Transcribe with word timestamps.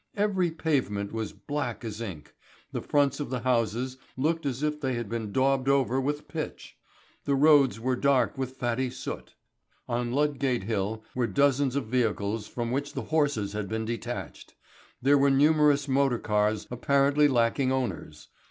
Every 0.17 0.49
pavement 0.49 1.11
was 1.13 1.31
black 1.31 1.85
as 1.85 2.01
ink, 2.01 2.33
the 2.71 2.81
fronts 2.81 3.19
of 3.19 3.29
the 3.29 3.41
houses 3.41 3.97
looked 4.17 4.47
as 4.47 4.63
if 4.63 4.81
they 4.81 4.93
had 4.95 5.07
been 5.07 5.31
daubed 5.31 5.69
over 5.69 6.01
with 6.01 6.27
pitch. 6.27 6.75
The 7.25 7.35
roads 7.35 7.79
were 7.79 7.95
dark 7.95 8.35
with 8.35 8.57
fatty 8.57 8.89
soot. 8.89 9.35
On 9.87 10.11
Ludgate 10.11 10.63
Hill 10.63 11.03
were 11.13 11.27
dozens 11.27 11.75
of 11.75 11.85
vehicles 11.85 12.47
from 12.47 12.71
which 12.71 12.93
the 12.93 13.03
horses 13.13 13.53
had 13.53 13.67
been 13.69 13.85
detached. 13.85 14.55
There 15.03 15.19
were 15.19 15.29
numerous 15.29 15.87
motor 15.87 16.17
cars 16.17 16.65
apparently 16.71 17.27
lacking 17.27 17.71
owners. 17.71 18.29